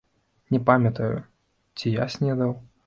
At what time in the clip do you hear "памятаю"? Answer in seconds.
0.71-1.11